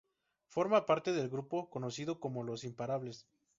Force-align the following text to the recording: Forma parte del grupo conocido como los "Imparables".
Forma 0.47 0.87
parte 0.87 1.13
del 1.13 1.29
grupo 1.29 1.69
conocido 1.69 2.19
como 2.19 2.41
los 2.43 2.63
"Imparables". 2.63 3.27